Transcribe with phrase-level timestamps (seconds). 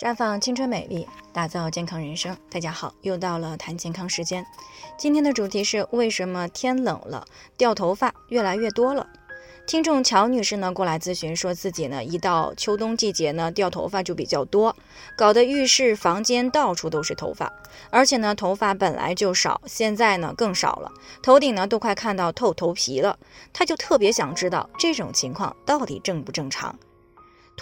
[0.00, 2.34] 绽放青春美丽，打造健康人生。
[2.50, 4.46] 大家好，又到了谈健康时间。
[4.96, 7.26] 今天的主题是为什么天冷了
[7.58, 9.06] 掉头发越来越多了？
[9.66, 14.74] 听众乔女士呢过来咨询，说自己呢一到秋冬季节呢掉头发就比较多，
[15.18, 17.52] 搞得浴室、房间到处都是头发，
[17.90, 20.90] 而且呢头发本来就少，现在呢更少了，
[21.22, 23.18] 头顶呢都快看到透头皮了。
[23.52, 26.74] 她就特别想知道这种情况到底正不正常？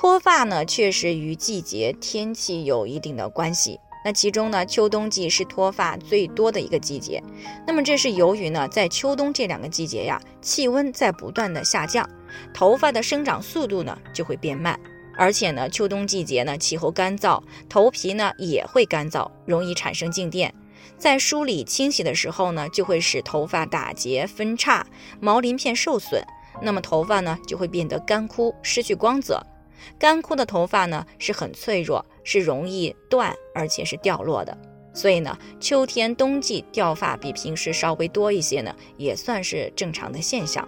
[0.00, 3.80] 脱发呢，确实与季节、天气有一定的关系。
[4.04, 7.20] 那其中呢，秋冬季是脱发最多的一个季节。
[7.66, 12.08] 那么这是由于呢，在秋冬这两个季节呀，气温在不断的下降，
[12.54, 14.78] 头发的生长速度呢就会变慢。
[15.16, 20.54] 而且呢，秋冬季节呢，气候干燥，头皮呢也会干燥，容易产生静电。
[20.96, 24.86] 在梳理清洗的时候呢，就会使头发打结分叉，
[25.18, 26.22] 毛鳞片受损，
[26.62, 29.44] 那么头发呢就会变得干枯，失去光泽。
[29.98, 34.56] 干枯的头发呢是很脆弱，是容易断，而且是掉落的。
[34.94, 40.66] 所以呢，秋天、冬季掉发比平时稍微多一些呢，也算是正常的现象。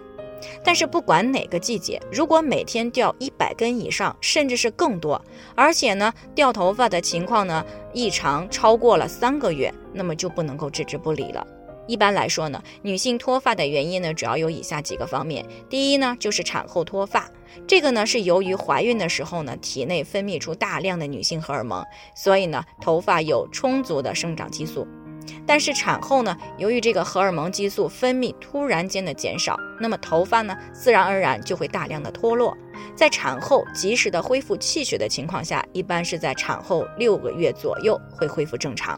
[0.63, 5.21] 但是不管哪个季节，如果每天掉一百根以上，甚至是更多，
[5.53, 11.45] 而且呢掉头发的情况呢异常超过了三个月，那么就不能够置之不理了。
[11.91, 15.45] 一般来说呢，女性脱发的原因呢，主要有以下几个方面。
[15.69, 17.29] 第一呢，就是产后脱发，
[17.67, 21.83] 这个呢是由于怀孕的时候呢，体内分泌出大量的女性荷尔蒙，
[22.15, 24.87] 所以呢，头发有充足的生长激素。
[25.45, 32.57] 但是产后呢，由于这个荷尔蒙激素分泌突然间的减少，那么头发呢，自然而然就会大量的脱落。
[32.95, 38.97] 在产后及时的恢复气血的情况下，一般是在产后六个月左右会恢复正常。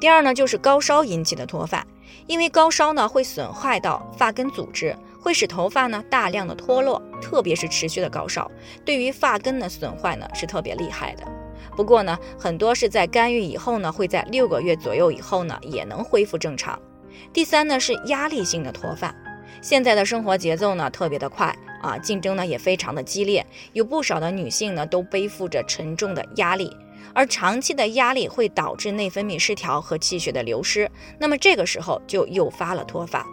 [0.00, 1.86] 第二呢，就是高烧引起的脱发，
[2.26, 8.50] 因为高烧呢会损害到发根组织，会使头发呢大量的脱落，特别是持续的高烧，
[8.84, 11.24] 对于发根的损坏呢是特别厉害的。
[11.76, 16.78] 不过呢，很多是在干预以后呢，会在六个月左右以后呢也能恢复正常。
[17.32, 19.14] 第三呢是压力性的脱发，
[19.60, 26.74] 现在的生活节奏呢特别的快啊，竞争呢也非常的激烈，有不少的女性呢都背负着沉重的压力。
[27.14, 33.26] 而长期的压力会导致内分泌失调和气血的流失，那么这个时候就诱发了脱发。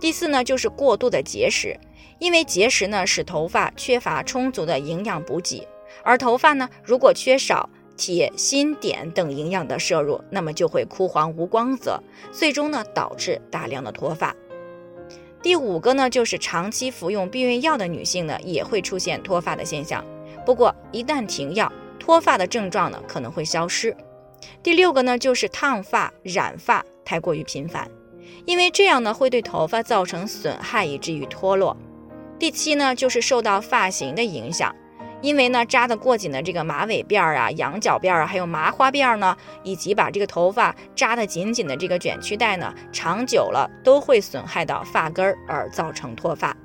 [0.00, 1.78] 第四呢，就是过度的节食，
[2.18, 5.66] 因为节食呢使头发缺乏充足的营养补给，
[6.02, 12.02] 而头发呢如果缺少铁、锌、碘等营养的摄入，那么就会枯黄无光泽，
[12.32, 14.34] 最终呢导致大量的脱发。
[15.42, 20.04] 第五个呢，就是长期服用避孕药的女性呢也会出现脱发的现象，
[20.44, 21.70] 不过一旦停药。
[22.06, 23.94] 脱发的症状呢可能会消失。
[24.62, 27.90] 第六个呢就是烫发、染发太过于频繁，
[28.44, 31.76] 因为这样呢会对头发造成损害，以至于脱落。
[32.38, 34.72] 第七呢就是受到发型的影响，
[35.20, 46.56] 因为呢扎得过紧的这个马尾辫儿啊、羊角辫儿啊，还有麻花辫儿呢，以及把这个头发扎得紧紧的这个卷曲带呢，长久了都会损害到发根儿，而造成脱发。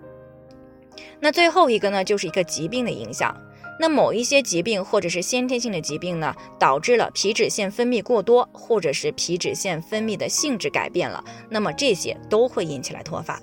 [1.20, 3.36] 那最后一个呢就是一个疾病的影响。
[3.82, 13.42] 那某一些疾病或者是先天性的疾病呢，导致了皮脂腺分泌过多，或者是皮脂腺分泌的性质改变了，那么这些都会引起来脱发。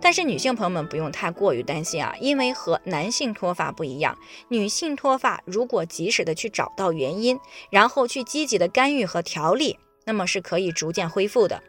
[0.00, 7.36] 但是女性朋友们不用太过于担心啊，因为和男性脱发不一样，女性脱发如果及时的去找到原因，
[7.68, 11.60] 然后去积极的干预和调理，那么是可以逐渐恢复的。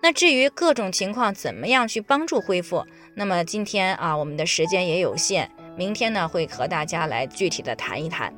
[0.00, 5.50] 那至于各种情况怎么样去帮助恢复，那么今天啊，我们的时间也有限。
[5.76, 8.32] 明天呢，会和大家来具体的谈一谈。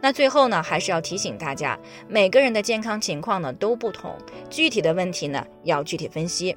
[0.00, 4.16] 那最后呢，还是要提醒大家，每个人的健康情况呢都不同，
[4.50, 6.56] 具体的问题呢要具体分析。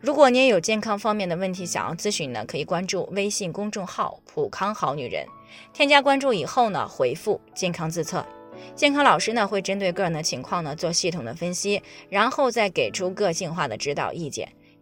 [0.00, 5.26] 如果你也有健康方面的问题想要咨询呢，可以关注微信公众号“普康好女人”，
[5.72, 8.24] 添加关注以后呢，回复“健康自测”，
[8.74, 14.50] 健康老师呢会针对个人的情况呢做系统的分析，然后再给出个性化的指导意见。